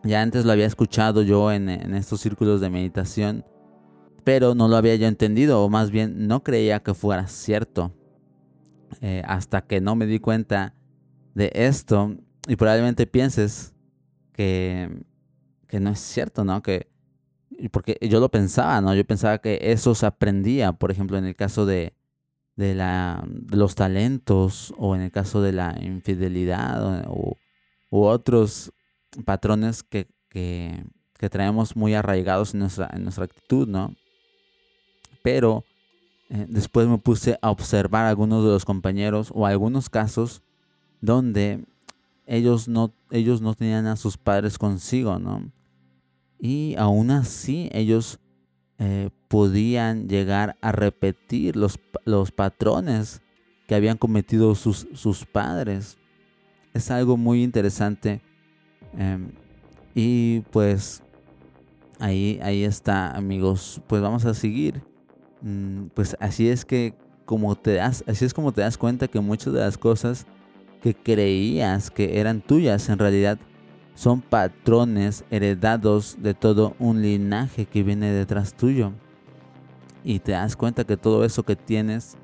Ya 0.02 0.22
antes 0.22 0.44
lo 0.44 0.52
había 0.52 0.66
escuchado 0.66 1.22
yo 1.22 1.52
en, 1.52 1.68
estos 1.68 2.20
círculos 2.20 2.60
de 2.60 2.70
meditación, 2.70 3.44
pero 4.24 4.54
no 4.54 4.68
lo 4.68 4.76
había 4.76 4.96
yo 4.96 5.06
entendido, 5.06 5.62
o 5.62 5.68
más 5.68 5.90
bien 5.90 6.26
no 6.26 6.42
creía 6.42 6.80
que 6.80 6.94
fuera 6.94 7.26
cierto. 7.26 7.92
Eh, 9.02 9.22
hasta 9.26 9.60
que 9.60 9.80
no 9.80 9.94
me 9.94 10.06
di 10.06 10.18
cuenta 10.18 10.74
de 11.34 11.52
esto, 11.54 12.16
y 12.48 12.56
probablemente 12.56 13.06
pienses 13.06 13.72
que, 14.32 15.04
que 15.68 15.78
no 15.78 15.90
es 15.90 16.00
cierto, 16.00 16.44
¿no? 16.44 16.62
Que, 16.62 16.88
porque 17.70 17.98
yo 18.00 18.20
lo 18.20 18.30
pensaba, 18.30 18.80
¿no? 18.80 18.94
Yo 18.94 19.04
pensaba 19.04 19.38
que 19.38 19.58
eso 19.62 19.94
se 19.94 20.06
aprendía, 20.06 20.72
por 20.72 20.90
ejemplo, 20.90 21.18
en 21.18 21.26
el 21.26 21.36
caso 21.36 21.66
de, 21.66 21.94
de, 22.60 22.74
la, 22.74 23.26
los 23.48 23.74
talentos 23.74 24.74
o 24.76 24.94
en 24.94 25.00
el 25.00 25.10
caso 25.10 25.40
de 25.40 25.52
la 25.52 25.74
infidelidad 25.80 27.06
o, 27.08 27.38
u 27.88 28.02
otros 28.02 28.70
patrones 29.24 29.82
que, 29.82 30.08
que, 30.28 30.84
traemos 31.30 31.74
muy 31.74 31.94
arraigados 31.94 32.52
en 32.54 32.60
nuestra, 32.60 32.90
en 32.92 33.02
nuestra 33.02 33.24
actitud, 33.24 33.66
¿no? 33.66 33.94
Pero 35.22 35.64
eh, 36.28 36.46
después 36.48 36.86
me 36.86 36.98
puse 36.98 37.38
a 37.40 37.50
observar 37.50 38.06
algunos 38.06 38.44
de 38.44 38.50
los 38.50 38.64
compañeros 38.64 39.30
o 39.34 39.46
algunos 39.46 39.88
casos 39.88 40.42
donde 41.00 41.64
ellos 42.26 42.68
no, 42.68 42.92
ellos 43.10 43.40
no 43.40 43.54
tenían 43.54 43.86
a 43.86 43.96
sus 43.96 44.16
padres 44.16 44.58
consigo, 44.58 45.18
¿no? 45.18 45.50
Y 46.38 46.74
aún 46.78 47.10
así 47.10 47.70
ellos 47.72 48.18
eh, 48.82 49.10
podían 49.28 50.08
llegar 50.08 50.56
a 50.62 50.72
repetir 50.72 51.54
los, 51.54 51.78
los 52.06 52.32
patrones 52.32 53.20
que 53.68 53.74
habían 53.74 53.98
cometido 53.98 54.54
sus, 54.54 54.88
sus 54.94 55.26
padres. 55.26 55.98
Es 56.72 56.90
algo 56.90 57.18
muy 57.18 57.42
interesante. 57.42 58.22
Em, 58.96 59.32
y 59.94 60.40
pues 60.50 61.02
ahí, 61.98 62.40
ahí 62.42 62.64
está, 62.64 63.10
amigos. 63.10 63.82
Pues 63.86 64.00
vamos 64.00 64.24
a 64.24 64.32
seguir. 64.32 64.82
Mm, 65.42 65.88
pues 65.92 66.16
así 66.18 66.48
es 66.48 66.64
que 66.64 66.94
como 67.26 67.54
te 67.56 67.74
das, 67.74 68.02
así 68.06 68.24
es 68.24 68.32
como 68.32 68.52
te 68.52 68.62
das 68.62 68.78
cuenta 68.78 69.08
que 69.08 69.20
muchas 69.20 69.52
de 69.52 69.60
las 69.60 69.76
cosas 69.76 70.26
que 70.82 70.94
creías 70.94 71.90
que 71.90 72.18
eran 72.18 72.40
tuyas 72.40 72.88
en 72.88 72.98
realidad 72.98 73.38
son 74.00 74.22
patrones 74.22 75.24
heredados 75.30 76.16
de 76.20 76.32
todo 76.32 76.74
un 76.78 77.02
linaje 77.02 77.66
que 77.66 77.82
viene 77.82 78.10
detrás 78.10 78.54
tuyo. 78.54 78.92
Y 80.02 80.20
te 80.20 80.32
das 80.32 80.56
cuenta 80.56 80.84
que 80.84 80.96
todo 80.96 81.22
eso 81.22 81.42
que 81.42 81.54
tienes 81.54 82.16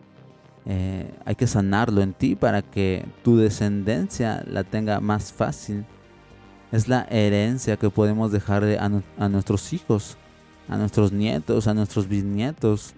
eh, 0.64 1.12
hay 1.26 1.34
que 1.34 1.46
sanarlo 1.46 2.00
en 2.00 2.14
ti 2.14 2.34
para 2.34 2.62
que 2.62 3.04
tu 3.22 3.36
descendencia 3.36 4.42
la 4.48 4.64
tenga 4.64 5.00
más 5.00 5.34
fácil. 5.34 5.84
Es 6.72 6.88
la 6.88 7.06
herencia 7.10 7.76
que 7.76 7.90
podemos 7.90 8.32
dejar 8.32 8.64
a, 8.64 9.02
a 9.18 9.28
nuestros 9.28 9.74
hijos, 9.74 10.16
a 10.70 10.78
nuestros 10.78 11.12
nietos, 11.12 11.66
a 11.66 11.74
nuestros 11.74 12.08
bisnietos. 12.08 12.94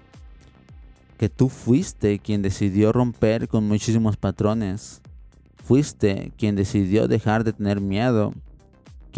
Que 1.16 1.28
tú 1.28 1.48
fuiste 1.48 2.20
quien 2.20 2.42
decidió 2.42 2.92
romper 2.92 3.48
con 3.48 3.66
muchísimos 3.66 4.16
patrones. 4.16 5.00
Fuiste 5.64 6.30
quien 6.38 6.54
decidió 6.54 7.08
dejar 7.08 7.42
de 7.42 7.52
tener 7.52 7.80
miedo 7.80 8.34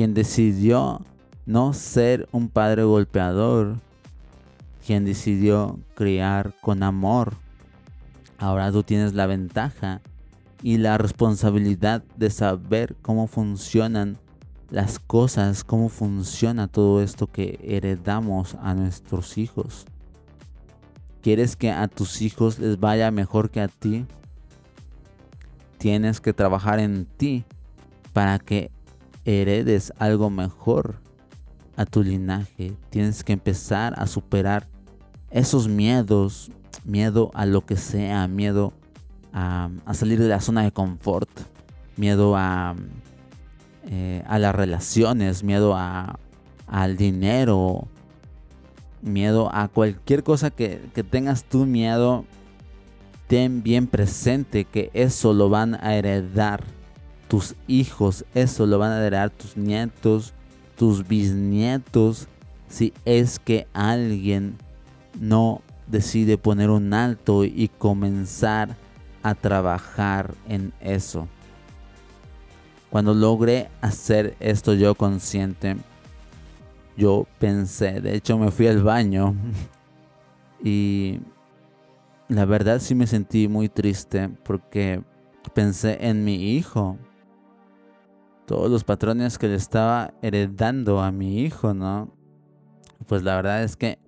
quien 0.00 0.14
decidió 0.14 1.02
no 1.44 1.74
ser 1.74 2.26
un 2.32 2.48
padre 2.48 2.84
golpeador, 2.84 3.76
quien 4.86 5.04
decidió 5.04 5.78
criar 5.94 6.54
con 6.62 6.82
amor. 6.82 7.34
Ahora 8.38 8.72
tú 8.72 8.82
tienes 8.82 9.12
la 9.12 9.26
ventaja 9.26 10.00
y 10.62 10.78
la 10.78 10.96
responsabilidad 10.96 12.02
de 12.16 12.30
saber 12.30 12.96
cómo 13.02 13.26
funcionan 13.26 14.16
las 14.70 14.98
cosas, 14.98 15.64
cómo 15.64 15.90
funciona 15.90 16.66
todo 16.66 17.02
esto 17.02 17.26
que 17.26 17.60
heredamos 17.62 18.56
a 18.62 18.72
nuestros 18.72 19.36
hijos. 19.36 19.84
¿Quieres 21.20 21.56
que 21.56 21.72
a 21.72 21.88
tus 21.88 22.22
hijos 22.22 22.58
les 22.58 22.80
vaya 22.80 23.10
mejor 23.10 23.50
que 23.50 23.60
a 23.60 23.68
ti? 23.68 24.06
Tienes 25.76 26.22
que 26.22 26.32
trabajar 26.32 26.80
en 26.80 27.04
ti 27.04 27.44
para 28.14 28.38
que 28.38 28.70
heredes 29.24 29.92
algo 29.98 30.30
mejor 30.30 30.96
a 31.76 31.86
tu 31.86 32.02
linaje. 32.02 32.74
Tienes 32.90 33.24
que 33.24 33.32
empezar 33.32 33.94
a 33.96 34.06
superar 34.06 34.68
esos 35.30 35.68
miedos, 35.68 36.50
miedo 36.84 37.30
a 37.34 37.46
lo 37.46 37.64
que 37.64 37.76
sea, 37.76 38.28
miedo 38.28 38.72
a, 39.32 39.70
salir 39.92 40.20
de 40.20 40.28
la 40.28 40.40
zona 40.40 40.62
de 40.62 40.72
confort, 40.72 41.30
miedo 41.96 42.34
a, 42.36 42.74
eh, 43.86 44.22
a 44.26 44.38
las 44.38 44.54
relaciones, 44.54 45.44
miedo 45.44 45.74
a, 45.74 46.18
al 46.66 46.96
dinero, 46.96 47.86
miedo 49.02 49.50
a 49.54 49.68
cualquier 49.68 50.22
cosa 50.22 50.50
que, 50.50 50.82
que 50.94 51.04
tengas 51.04 51.44
tu 51.44 51.66
miedo. 51.66 52.24
Ten 53.26 53.62
bien 53.62 53.86
presente 53.86 54.64
que 54.64 54.90
eso 54.92 55.32
lo 55.32 55.48
van 55.48 55.76
a 55.76 55.94
heredar 55.94 56.64
tus 57.30 57.54
hijos, 57.68 58.24
eso 58.34 58.66
lo 58.66 58.80
van 58.80 58.90
a 58.90 59.06
heredar 59.06 59.30
tus 59.30 59.56
nietos, 59.56 60.34
tus 60.76 61.06
bisnietos, 61.06 62.26
si 62.68 62.92
es 63.04 63.38
que 63.38 63.68
alguien 63.72 64.56
no 65.20 65.62
decide 65.86 66.38
poner 66.38 66.70
un 66.70 66.92
alto 66.92 67.44
y 67.44 67.70
comenzar 67.78 68.76
a 69.22 69.36
trabajar 69.36 70.34
en 70.48 70.72
eso. 70.80 71.28
Cuando 72.90 73.14
logré 73.14 73.70
hacer 73.80 74.34
esto 74.40 74.74
yo 74.74 74.96
consciente, 74.96 75.76
yo 76.96 77.28
pensé, 77.38 78.00
de 78.00 78.16
hecho 78.16 78.38
me 78.38 78.50
fui 78.50 78.66
al 78.66 78.82
baño 78.82 79.36
y 80.64 81.20
la 82.26 82.44
verdad 82.44 82.80
sí 82.80 82.96
me 82.96 83.06
sentí 83.06 83.46
muy 83.46 83.68
triste 83.68 84.30
porque 84.42 85.00
pensé 85.54 85.96
en 86.00 86.24
mi 86.24 86.56
hijo, 86.56 86.98
todos 88.50 88.68
los 88.68 88.82
patrones 88.82 89.38
que 89.38 89.46
le 89.46 89.54
estaba 89.54 90.12
heredando 90.22 91.00
a 91.00 91.12
mi 91.12 91.42
hijo, 91.42 91.72
¿no? 91.72 92.12
Pues 93.06 93.22
la 93.22 93.36
verdad 93.36 93.62
es 93.62 93.76
que 93.76 94.00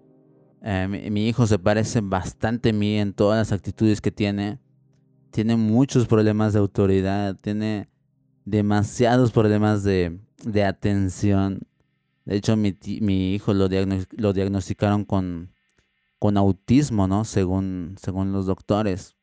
eh, 0.62 0.88
mi, 1.12 1.28
hijo 1.28 1.46
se 1.46 1.60
parece 1.60 2.00
bastante 2.00 2.70
a 2.70 2.72
mí 2.72 2.98
en 2.98 3.12
todas 3.12 3.38
las 3.38 3.52
actitudes 3.56 4.00
que 4.00 4.10
tiene. 4.10 4.58
Tiene 5.30 5.54
muchos 5.54 6.08
problemas 6.08 6.54
de 6.54 6.58
autoridad, 6.58 7.36
tiene 7.40 7.88
demasiados 8.44 9.30
problemas 9.30 9.84
de, 9.84 10.18
atención. 10.66 11.60
De 12.24 12.34
hecho, 12.34 12.56
mi, 12.56 12.76
mi 13.00 13.36
hijo 13.36 13.54
lo, 13.54 13.68
lo 14.10 14.32
diagnosticaron 14.32 15.04
con, 15.04 15.52
con 16.18 16.36
autismo, 16.36 17.06
¿no? 17.06 17.24
Según, 17.24 17.94
según 17.96 18.32
los 18.32 18.46
doctores. 18.46 19.14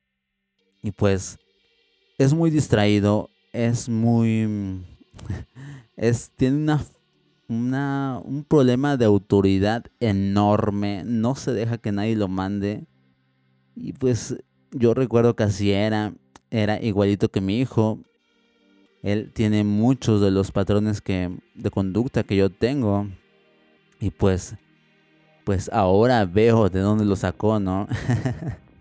Y 0.82 0.92
pues 0.92 1.38
es 2.18 2.34
muy 2.34 2.52
distraído, 2.52 3.30
es 3.52 3.90
muy 3.90 4.86
es, 5.96 6.32
tiene 6.36 6.58
una, 6.58 6.84
una, 7.48 8.22
un 8.24 8.44
problema 8.44 8.98
de 8.98 9.06
autoridad 9.06 9.86
enorme. 10.00 11.04
No 11.06 11.36
se 11.36 11.54
deja 11.54 11.78
que 11.78 11.92
nadie 11.92 12.16
lo 12.16 12.28
mande. 12.28 12.86
Y 13.76 13.94
pues 13.94 14.36
yo 14.72 14.94
recuerdo 14.94 15.36
que 15.36 15.44
así 15.44 15.72
era, 15.72 16.14
era 16.50 16.82
igualito 16.82 17.30
que 17.30 17.42
mi 17.42 17.60
hijo. 17.60 18.00
Él 19.02 19.32
tiene 19.34 19.64
muchos 19.64 20.22
de 20.22 20.32
los 20.32 20.52
patrones 20.52 21.02
que, 21.02 21.38
de 21.56 21.72
conducta 21.72 22.24
que 22.24 22.36
yo 22.36 22.50
tengo. 22.50 23.08
Y 24.00 24.12
pues, 24.12 24.56
pues 25.44 25.70
ahora 25.74 26.26
veo 26.26 26.70
de 26.70 26.80
dónde 26.80 27.06
lo 27.06 27.16
sacó, 27.16 27.60
¿no? 27.60 27.88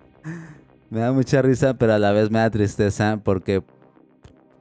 me 0.90 1.00
da 1.00 1.12
mucha 1.12 1.42
risa, 1.42 1.74
pero 1.74 1.94
a 1.94 1.98
la 1.98 2.12
vez 2.12 2.30
me 2.30 2.38
da 2.38 2.50
tristeza 2.50 3.20
porque 3.22 3.62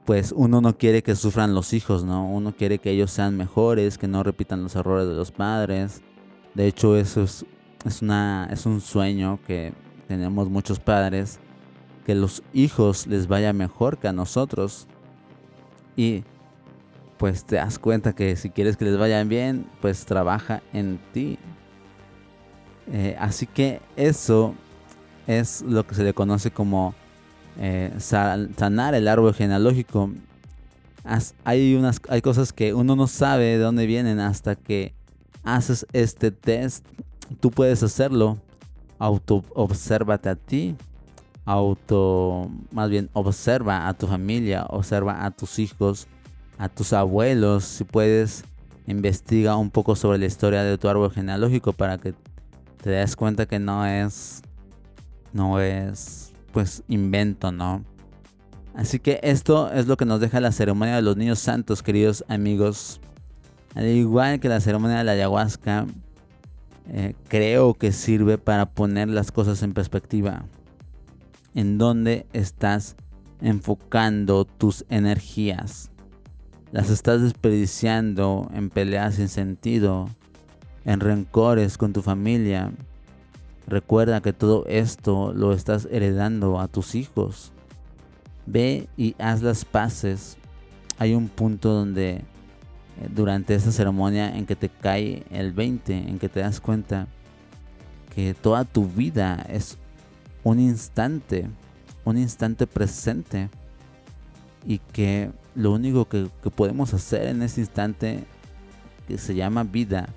pues 0.07 0.33
uno 0.33 0.61
no 0.61 0.77
quiere 0.77 1.03
que 1.03 1.17
sufran 1.17 1.53
los 1.53 1.73
hijos, 1.73 2.05
¿no? 2.05 2.29
Uno 2.29 2.55
quiere 2.55 2.79
que 2.79 2.91
ellos 2.91 3.11
sean 3.11 3.35
mejores, 3.35 3.97
que 3.97 4.07
no 4.07 4.23
repitan 4.23 4.63
los 4.63 4.73
errores 4.77 5.05
de 5.05 5.13
los 5.13 5.31
padres. 5.31 6.01
De 6.53 6.65
hecho, 6.65 6.95
eso 6.95 7.23
es, 7.23 7.45
es, 7.85 8.01
una, 8.01 8.47
es 8.49 8.65
un 8.65 8.79
sueño 8.79 9.37
que 9.45 9.73
tenemos 10.07 10.49
muchos 10.49 10.79
padres, 10.79 11.39
que 12.05 12.15
los 12.15 12.41
hijos 12.53 13.05
les 13.05 13.27
vaya 13.27 13.51
mejor 13.51 13.97
que 13.97 14.07
a 14.07 14.13
nosotros. 14.13 14.87
Y 15.97 16.23
pues 17.17 17.43
te 17.43 17.57
das 17.57 17.77
cuenta 17.77 18.13
que 18.13 18.37
si 18.37 18.49
quieres 18.49 18.77
que 18.77 18.85
les 18.85 18.97
vayan 18.97 19.27
bien, 19.27 19.69
pues 19.81 20.05
trabaja 20.05 20.63
en 20.71 21.01
ti. 21.11 21.37
Eh, 22.93 23.17
así 23.19 23.45
que 23.45 23.81
eso 23.97 24.55
es 25.27 25.63
lo 25.63 25.85
que 25.85 25.95
se 25.95 26.05
le 26.05 26.13
conoce 26.13 26.49
como 26.49 26.95
eh, 27.59 27.93
sanar 27.99 28.93
el 28.93 29.07
árbol 29.07 29.33
genealógico. 29.33 30.11
hay, 31.43 31.75
unas, 31.75 31.99
hay 32.09 32.21
cosas 32.21 32.53
que 32.53 32.73
uno 32.73 32.95
no 32.95 33.07
sabe 33.07 33.45
de 33.45 33.57
dónde 33.57 33.85
vienen 33.85 34.19
hasta 34.19 34.55
que 34.55 34.93
haces 35.43 35.85
este 35.93 36.31
test. 36.31 36.85
Tú 37.39 37.51
puedes 37.51 37.81
hacerlo. 37.83 38.37
Auto 38.99 39.43
obsérvate 39.53 40.29
a 40.29 40.35
ti. 40.35 40.75
Auto, 41.45 42.49
más 42.71 42.89
bien, 42.89 43.09
observa 43.13 43.87
a 43.87 43.93
tu 43.93 44.05
familia, 44.07 44.65
observa 44.69 45.25
a 45.25 45.31
tus 45.31 45.59
hijos, 45.59 46.07
a 46.57 46.67
tus 46.67 46.91
abuelos. 46.93 47.63
Si 47.63 47.83
puedes, 47.85 48.43
investiga 48.85 49.55
un 49.55 49.71
poco 49.71 49.95
sobre 49.95 50.17
la 50.17 50.25
historia 50.25 50.63
de 50.63 50.77
tu 50.77 50.89
árbol 50.89 51.11
genealógico 51.11 51.71
para 51.73 51.97
que 51.97 52.13
te 52.81 52.89
des 52.89 53.15
cuenta 53.15 53.45
que 53.45 53.59
no 53.59 53.85
es, 53.85 54.41
no 55.31 55.61
es 55.61 56.33
pues 56.57 56.81
invento, 56.87 57.51
¿no? 57.51 57.85
Así 58.73 58.97
que 58.97 59.19
esto 59.21 59.71
es 59.71 59.85
lo 59.85 59.95
que 59.95 60.05
nos 60.05 60.19
deja 60.19 60.39
la 60.39 60.51
ceremonia 60.51 60.95
de 60.95 61.03
los 61.03 61.15
niños 61.15 61.37
santos, 61.37 61.83
queridos 61.83 62.25
amigos. 62.29 62.99
Al 63.75 63.85
igual 63.85 64.39
que 64.39 64.49
la 64.49 64.59
ceremonia 64.59 64.97
de 64.97 65.03
la 65.03 65.11
ayahuasca, 65.11 65.85
eh, 66.89 67.13
creo 67.27 67.75
que 67.75 67.91
sirve 67.91 68.39
para 68.39 68.65
poner 68.65 69.07
las 69.07 69.31
cosas 69.31 69.61
en 69.61 69.75
perspectiva. 69.75 70.45
En 71.53 71.77
dónde 71.77 72.25
estás 72.33 72.95
enfocando 73.39 74.45
tus 74.45 74.83
energías. 74.89 75.91
Las 76.71 76.89
estás 76.89 77.21
desperdiciando 77.21 78.49
en 78.51 78.71
peleas 78.71 79.13
sin 79.13 79.29
sentido, 79.29 80.09
en 80.85 81.01
rencores 81.01 81.77
con 81.77 81.93
tu 81.93 82.01
familia, 82.01 82.71
Recuerda 83.67 84.21
que 84.21 84.31
todo 84.31 84.65
esto 84.67 85.33
lo 85.33 85.51
estás 85.51 85.89
heredando 85.91 86.57
a 86.57 86.69
tus 86.69 86.95
hijos. 86.95 87.51
Ve 88.45 88.87
y 88.95 89.13
haz 89.19 89.41
las 89.41 89.65
paces. 89.65 90.37
Hay 90.97 91.13
un 91.13 91.27
punto 91.27 91.73
donde 91.73 92.11
eh, 92.11 92.23
durante 93.13 93.53
esta 93.55 93.73
ceremonia 93.73 94.37
en 94.37 94.45
que 94.45 94.55
te 94.55 94.69
cae 94.69 95.25
el 95.31 95.51
20, 95.51 95.93
en 95.93 96.17
que 96.17 96.29
te 96.29 96.39
das 96.39 96.61
cuenta 96.61 97.07
que 98.15 98.33
toda 98.33 98.63
tu 98.63 98.87
vida 98.87 99.45
es 99.49 99.77
un 100.45 100.61
instante, 100.61 101.49
un 102.05 102.17
instante 102.17 102.67
presente 102.67 103.49
y 104.65 104.77
que 104.79 105.29
lo 105.55 105.73
único 105.73 106.07
que, 106.07 106.29
que 106.41 106.49
podemos 106.49 106.93
hacer 106.93 107.27
en 107.27 107.41
ese 107.41 107.59
instante 107.59 108.23
que 109.09 109.17
se 109.17 109.35
llama 109.35 109.65
vida 109.65 110.07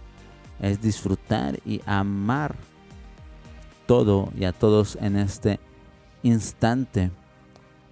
es 0.61 0.81
disfrutar 0.81 1.59
y 1.65 1.81
amar 1.85 2.55
todo 3.91 4.31
y 4.39 4.45
a 4.45 4.53
todos 4.53 4.97
en 5.01 5.17
este 5.17 5.59
instante. 6.23 7.11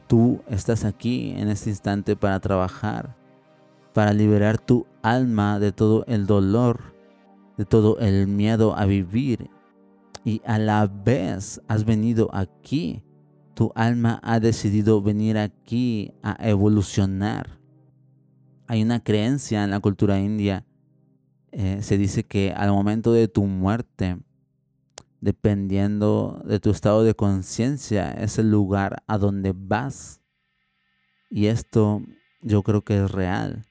Tú 0.07 0.43
estás 0.49 0.85
aquí 0.85 1.35
en 1.37 1.49
este 1.49 1.71
instante 1.71 2.15
para 2.15 2.39
trabajar, 2.39 3.17
para 3.95 4.13
liberar 4.13 4.59
tu 4.59 4.87
alma 5.03 5.59
de 5.59 5.73
todo 5.73 6.05
el 6.07 6.29
dolor, 6.29 6.95
de 7.57 7.65
todo 7.65 7.99
el 7.99 8.29
miedo 8.29 8.77
a 8.77 8.85
vivir. 8.85 9.51
Y 10.25 10.41
a 10.47 10.61
la 10.61 10.87
vez 10.87 11.61
has 11.67 11.85
venido 11.85 12.31
aquí. 12.33 13.03
Tu 13.55 13.73
alma 13.75 14.21
ha 14.23 14.39
decidido 14.39 15.03
venir 15.03 15.37
aquí 15.37 16.13
a 16.23 16.37
evolucionar. 16.49 17.59
Hay 18.69 18.85
una 18.85 19.03
creencia 19.03 19.65
en 19.65 19.71
la 19.71 19.81
cultura 19.81 20.21
india. 20.21 20.65
Eh, 21.51 21.81
se 21.83 21.99
dice 21.99 22.23
que 22.23 22.53
al 22.53 22.71
momento 22.71 23.13
de 23.13 23.27
tu 23.27 23.47
muerte, 23.47 24.19
dependiendo 25.21 26.43
de 26.45 26.61
tu 26.61 26.71
estado 26.71 27.05
de 27.05 27.15
conciencia, 27.15 28.13
es 28.13 28.39
el 28.39 28.51
lugar 28.51 29.03
a 29.07 29.19
donde 29.19 29.53
vas. 29.55 30.21
Y 31.31 31.47
esto 31.47 32.03
yo 32.43 32.63
creo 32.63 32.83
que 32.83 33.05
es 33.05 33.11
real. 33.11 33.65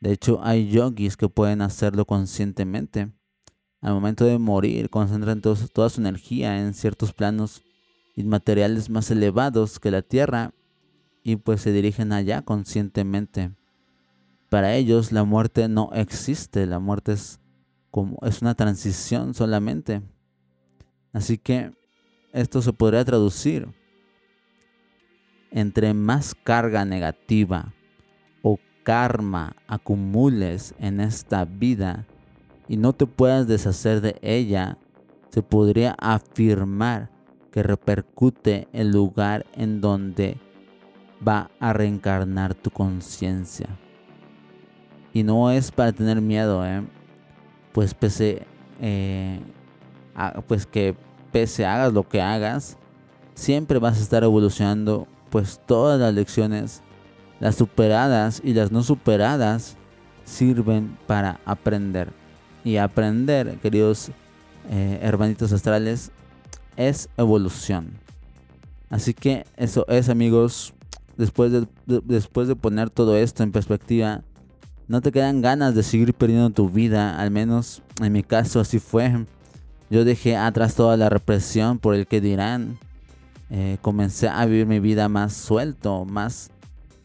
De 0.00 0.12
hecho, 0.12 0.40
hay 0.42 0.68
yogis 0.68 1.16
que 1.16 1.28
pueden 1.28 1.62
hacerlo 1.62 2.04
conscientemente. 2.04 3.12
Al 3.80 3.94
momento 3.94 4.24
de 4.24 4.38
morir, 4.38 4.90
concentran 4.90 5.40
toda 5.40 5.90
su 5.90 6.00
energía 6.00 6.58
en 6.60 6.74
ciertos 6.74 7.12
planos 7.12 7.62
inmateriales 8.14 8.88
más 8.90 9.10
elevados 9.10 9.78
que 9.78 9.90
la 9.90 10.02
tierra 10.02 10.52
y 11.22 11.36
pues 11.36 11.60
se 11.60 11.72
dirigen 11.72 12.12
allá 12.12 12.42
conscientemente. 12.42 13.52
Para 14.48 14.74
ellos 14.74 15.12
la 15.12 15.24
muerte 15.24 15.68
no 15.68 15.90
existe, 15.92 16.66
la 16.66 16.78
muerte 16.78 17.12
es 17.12 17.40
como 17.90 18.18
es 18.22 18.42
una 18.42 18.54
transición 18.54 19.34
solamente. 19.34 20.02
Así 21.16 21.38
que 21.38 21.72
esto 22.34 22.60
se 22.60 22.74
podría 22.74 23.02
traducir. 23.02 23.68
Entre 25.50 25.94
más 25.94 26.34
carga 26.34 26.84
negativa 26.84 27.72
o 28.42 28.58
karma 28.82 29.56
acumules 29.66 30.74
en 30.78 31.00
esta 31.00 31.46
vida 31.46 32.04
y 32.68 32.76
no 32.76 32.92
te 32.92 33.06
puedas 33.06 33.48
deshacer 33.48 34.02
de 34.02 34.16
ella, 34.20 34.76
se 35.30 35.40
podría 35.40 35.96
afirmar 35.98 37.08
que 37.50 37.62
repercute 37.62 38.68
el 38.74 38.90
lugar 38.90 39.46
en 39.54 39.80
donde 39.80 40.36
va 41.26 41.50
a 41.60 41.72
reencarnar 41.72 42.54
tu 42.54 42.70
conciencia. 42.70 43.68
Y 45.14 45.22
no 45.22 45.50
es 45.50 45.72
para 45.72 45.92
tener 45.92 46.20
miedo, 46.20 46.66
¿eh? 46.66 46.82
pues 47.72 47.94
pese 47.94 48.46
eh, 48.82 49.40
pues 50.46 50.66
que 50.66 50.94
pese 51.36 51.66
hagas 51.66 51.92
lo 51.92 52.08
que 52.08 52.22
hagas, 52.22 52.78
siempre 53.34 53.78
vas 53.78 53.98
a 53.98 54.00
estar 54.00 54.24
evolucionando, 54.24 55.06
pues 55.28 55.60
todas 55.66 56.00
las 56.00 56.14
lecciones, 56.14 56.80
las 57.40 57.56
superadas 57.56 58.40
y 58.42 58.54
las 58.54 58.72
no 58.72 58.82
superadas, 58.82 59.76
sirven 60.24 60.96
para 61.06 61.38
aprender. 61.44 62.10
Y 62.64 62.78
aprender, 62.78 63.58
queridos 63.58 64.08
eh, 64.70 64.98
hermanitos 65.02 65.52
astrales, 65.52 66.10
es 66.74 67.10
evolución. 67.18 67.90
Así 68.88 69.12
que 69.12 69.44
eso 69.58 69.84
es, 69.88 70.08
amigos. 70.08 70.72
Después 71.18 71.52
de, 71.52 71.66
después 72.06 72.48
de 72.48 72.56
poner 72.56 72.88
todo 72.88 73.14
esto 73.14 73.42
en 73.42 73.52
perspectiva, 73.52 74.22
no 74.88 75.02
te 75.02 75.12
quedan 75.12 75.42
ganas 75.42 75.74
de 75.74 75.82
seguir 75.82 76.14
perdiendo 76.14 76.48
tu 76.48 76.70
vida. 76.70 77.20
Al 77.20 77.30
menos 77.30 77.82
en 78.00 78.10
mi 78.10 78.22
caso 78.22 78.58
así 78.58 78.78
fue. 78.78 79.26
Yo 79.88 80.04
dejé 80.04 80.36
atrás 80.36 80.74
toda 80.74 80.96
la 80.96 81.08
represión 81.08 81.78
por 81.78 81.94
el 81.94 82.06
que 82.06 82.20
dirán. 82.20 82.78
Eh, 83.50 83.78
comencé 83.80 84.28
a 84.28 84.44
vivir 84.44 84.66
mi 84.66 84.80
vida 84.80 85.08
más 85.08 85.32
suelto, 85.32 86.04
más, 86.04 86.50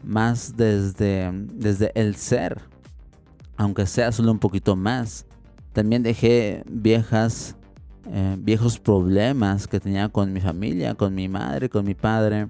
más 0.04 0.58
desde, 0.58 1.30
desde 1.34 1.92
el 1.94 2.16
ser, 2.16 2.60
aunque 3.58 3.86
sea 3.86 4.12
solo 4.12 4.32
un 4.32 4.40
poquito 4.40 4.76
más. 4.76 5.26
También 5.74 6.02
dejé 6.02 6.64
viejas, 6.68 7.56
eh, 8.10 8.36
viejos 8.40 8.80
problemas 8.80 9.68
que 9.68 9.80
tenía 9.80 10.10
con 10.10 10.34
mi 10.34 10.42
familia, 10.42 10.96
con 10.96 11.14
mi 11.14 11.30
madre, 11.30 11.70
con 11.70 11.86
mi 11.86 11.94
padre. 11.94 12.48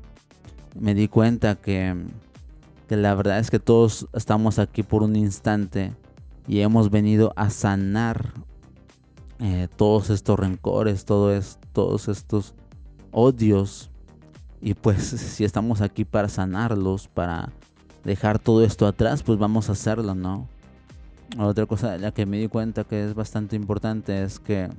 Me 0.80 0.94
di 0.94 1.10
cuenta 1.10 1.56
que, 1.56 1.94
que 2.88 2.96
la 2.96 3.14
verdad 3.14 3.40
es 3.40 3.52
que 3.52 3.60
todos 3.60 4.08
estamos 4.14 4.58
aquí 4.58 4.84
por 4.84 5.04
un 5.04 5.18
instante 5.18 5.92
y 6.48 6.62
hemos 6.62 6.90
venido 6.90 7.34
a 7.36 7.50
sanar 7.50 8.32
eh, 9.42 9.68
todos 9.76 10.10
estos 10.10 10.40
rencores, 10.40 11.06
todos 11.06 12.08
estos 12.08 12.54
odios. 13.12 13.90
Y 14.62 14.76
pues 14.76 15.04
si 15.04 15.44
estamos 15.44 15.82
aquí 15.82 16.06
para 16.06 16.30
sanarlos, 16.30 17.08
para 17.08 17.52
dejar 18.04 18.40
todo 18.40 18.64
esto 18.64 18.88
atrás, 18.88 19.24
pues 19.24 19.40
vamos 19.40 19.70
a 19.70 19.74
hacerlo, 19.74 20.16
¿no? 20.16 20.48
Otra 21.38 21.66
cosa 21.66 21.92
de 21.92 22.00
la 22.00 22.12
que 22.12 22.26
me 22.26 22.38
di 22.38 22.48
cuenta 22.48 22.84
que 22.84 23.06
es 23.06 23.16
bastante 23.16 23.56
importante 23.56 24.22
es 24.22 24.40
que 24.40 24.70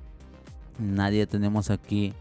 nadie 0.79 1.27
tenemos 1.27 1.70
aquí 1.70 2.12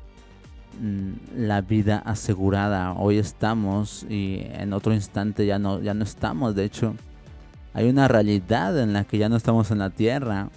mm, 0.80 1.46
la 1.46 1.62
vida 1.62 2.00
asegurada. 2.00 2.94
Hoy 2.94 3.18
estamos 3.18 4.06
y 4.10 4.42
en 4.54 4.74
otro 4.74 4.94
instante 4.94 5.46
ya 5.46 5.60
no, 5.60 5.82
ya 5.82 5.94
no 5.94 6.04
estamos. 6.04 6.56
De 6.56 6.64
hecho, 6.64 6.96
hay 7.74 7.90
una 7.90 8.08
realidad 8.08 8.80
en 8.80 8.94
la 8.94 9.04
que 9.04 9.18
ya 9.18 9.28
no 9.28 9.36
estamos 9.36 9.70
en 9.70 9.80
la 9.80 9.90
tierra. 9.90 10.50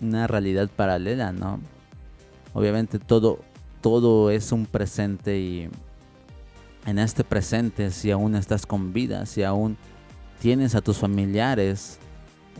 Una 0.00 0.26
realidad 0.26 0.68
paralela, 0.74 1.32
¿no? 1.32 1.60
Obviamente 2.52 2.98
todo, 2.98 3.40
todo 3.80 4.30
es 4.30 4.52
un 4.52 4.66
presente 4.66 5.38
y 5.38 5.70
en 6.86 6.98
este 6.98 7.24
presente, 7.24 7.90
si 7.90 8.10
aún 8.10 8.34
estás 8.34 8.66
con 8.66 8.92
vida, 8.92 9.26
si 9.26 9.42
aún 9.42 9.76
tienes 10.40 10.74
a 10.74 10.82
tus 10.82 10.98
familiares 10.98 11.98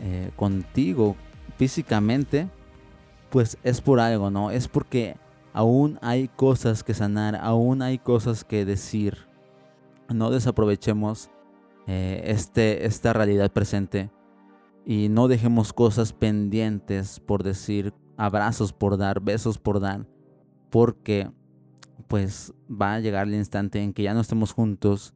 eh, 0.01 0.31
contigo 0.35 1.15
físicamente, 1.57 2.49
pues 3.29 3.57
es 3.63 3.81
por 3.81 3.99
algo, 3.99 4.29
¿no? 4.31 4.51
Es 4.51 4.67
porque 4.67 5.15
aún 5.53 5.99
hay 6.01 6.27
cosas 6.27 6.83
que 6.83 6.93
sanar, 6.93 7.35
aún 7.35 7.81
hay 7.81 7.97
cosas 7.97 8.43
que 8.43 8.65
decir. 8.65 9.17
No 10.09 10.29
desaprovechemos 10.31 11.29
eh, 11.87 12.23
este, 12.25 12.85
esta 12.85 13.13
realidad 13.13 13.51
presente 13.51 14.09
y 14.85 15.09
no 15.09 15.27
dejemos 15.27 15.73
cosas 15.73 16.13
pendientes 16.13 17.19
por 17.19 17.43
decir, 17.43 17.93
abrazos 18.17 18.71
por 18.71 18.97
dar, 18.97 19.19
besos 19.19 19.57
por 19.57 19.79
dar, 19.79 20.05
porque 20.69 21.31
pues 22.07 22.53
va 22.69 22.93
a 22.93 22.99
llegar 22.99 23.27
el 23.27 23.33
instante 23.33 23.81
en 23.81 23.93
que 23.93 24.03
ya 24.03 24.13
no 24.13 24.21
estemos 24.21 24.51
juntos 24.51 25.13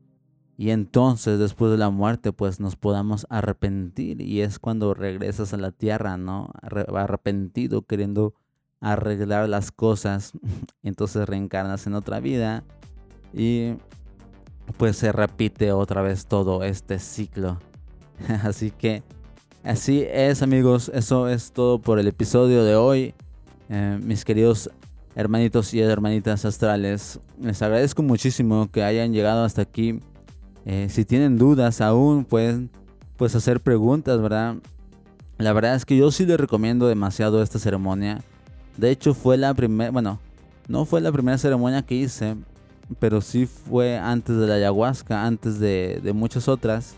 y 0.57 0.71
entonces 0.71 1.39
después 1.39 1.71
de 1.71 1.77
la 1.77 1.89
muerte 1.91 2.33
pues 2.33 2.59
nos 2.59 2.75
podamos 2.75 3.27
arrepentir 3.29 4.21
y 4.21 4.41
es 4.41 4.59
cuando 4.59 4.93
regresas 4.93 5.53
a 5.53 5.57
la 5.57 5.71
tierra, 5.71 6.17
¿no? 6.17 6.51
Arrepentido 6.61 7.83
queriendo 7.83 8.33
arreglar 8.81 9.47
las 9.47 9.71
cosas, 9.71 10.33
entonces 10.83 11.29
reencarnas 11.29 11.85
en 11.85 11.93
otra 11.93 12.19
vida 12.19 12.63
y 13.33 13.75
pues 14.77 14.97
se 14.97 15.11
repite 15.11 15.71
otra 15.71 16.01
vez 16.01 16.25
todo 16.25 16.63
este 16.63 16.99
ciclo. 16.99 17.59
Así 18.43 18.71
que 18.71 19.03
así 19.63 20.05
es 20.09 20.41
amigos, 20.41 20.91
eso 20.93 21.27
es 21.29 21.51
todo 21.51 21.79
por 21.79 21.99
el 21.99 22.07
episodio 22.07 22.63
de 22.63 22.75
hoy. 22.75 23.13
Eh, 23.69 23.99
mis 24.01 24.25
queridos 24.25 24.69
hermanitos 25.15 25.73
y 25.73 25.81
hermanitas 25.81 26.45
astrales. 26.45 27.19
Les 27.41 27.61
agradezco 27.61 28.01
muchísimo 28.01 28.69
que 28.71 28.83
hayan 28.83 29.13
llegado 29.13 29.43
hasta 29.43 29.61
aquí. 29.61 29.99
Eh, 30.65 30.87
si 30.89 31.05
tienen 31.05 31.37
dudas 31.37 31.81
aún, 31.81 32.25
pueden 32.25 32.69
pues 33.17 33.35
hacer 33.35 33.59
preguntas, 33.59 34.21
¿verdad? 34.21 34.55
La 35.37 35.53
verdad 35.53 35.75
es 35.75 35.85
que 35.85 35.97
yo 35.97 36.11
sí 36.11 36.25
les 36.25 36.39
recomiendo 36.39 36.87
demasiado 36.87 37.41
esta 37.43 37.59
ceremonia. 37.59 38.21
De 38.77 38.91
hecho, 38.91 39.13
fue 39.13 39.37
la 39.37 39.53
primera, 39.53 39.91
bueno, 39.91 40.19
no 40.67 40.85
fue 40.85 41.01
la 41.01 41.11
primera 41.11 41.37
ceremonia 41.37 41.81
que 41.81 41.95
hice, 41.95 42.35
pero 42.99 43.21
sí 43.21 43.45
fue 43.45 43.97
antes 43.97 44.37
de 44.37 44.47
la 44.47 44.55
ayahuasca, 44.55 45.25
antes 45.25 45.59
de, 45.59 46.11
muchas 46.13 46.47
otras. 46.47 46.95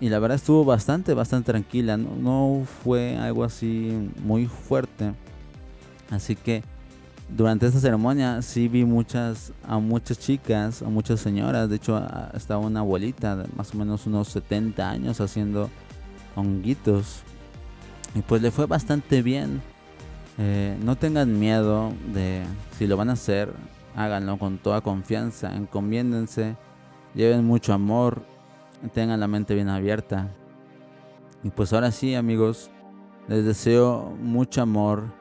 Y 0.00 0.08
la 0.08 0.18
verdad 0.18 0.36
estuvo 0.36 0.64
bastante, 0.64 1.14
bastante 1.14 1.52
tranquila. 1.52 1.96
no 1.96 2.66
fue 2.82 3.16
algo 3.16 3.44
así 3.44 4.10
muy 4.24 4.46
fuerte. 4.46 5.12
Así 6.10 6.34
que 6.34 6.62
durante 7.36 7.66
esta 7.66 7.78
ceremonia 7.78 8.42
sí 8.42 8.66
vi 8.66 8.84
muchas 8.84 9.52
a 9.62 9.78
muchas 9.78 10.18
chicas, 10.18 10.82
a 10.82 10.86
muchas 10.86 11.20
señoras, 11.20 11.68
de 11.68 11.76
hecho 11.76 12.02
estaba 12.34 12.60
una 12.60 12.80
abuelita 12.80 13.36
de 13.36 13.48
más 13.54 13.72
o 13.74 13.78
menos 13.78 14.06
unos 14.06 14.28
70 14.28 14.90
años 14.90 15.20
haciendo 15.20 15.70
honguitos 16.34 17.22
y 18.14 18.22
pues 18.22 18.42
le 18.42 18.50
fue 18.50 18.66
bastante 18.66 19.22
bien. 19.22 19.62
Eh, 20.38 20.76
no 20.82 20.96
tengan 20.96 21.38
miedo 21.38 21.92
de 22.12 22.42
si 22.78 22.86
lo 22.86 22.96
van 22.96 23.10
a 23.10 23.12
hacer, 23.12 23.52
háganlo 23.94 24.38
con 24.38 24.58
toda 24.58 24.80
confianza, 24.80 25.54
encomiéndense, 25.54 26.56
lleven 27.14 27.44
mucho 27.44 27.74
amor, 27.74 28.22
tengan 28.88 29.20
la 29.20 29.28
mente 29.28 29.54
bien 29.54 29.68
abierta. 29.68 30.30
Y 31.42 31.50
pues 31.50 31.72
ahora 31.72 31.90
sí 31.90 32.14
amigos, 32.14 32.70
les 33.28 33.44
deseo 33.44 34.14
mucho 34.20 34.62
amor 34.62 35.20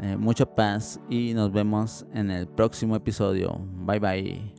eh, 0.00 0.16
mucha 0.16 0.46
paz 0.46 1.00
y 1.08 1.34
nos 1.34 1.52
vemos 1.52 2.06
en 2.14 2.30
el 2.30 2.46
próximo 2.46 2.94
episodio. 2.94 3.58
Bye 3.84 3.98
bye. 3.98 4.57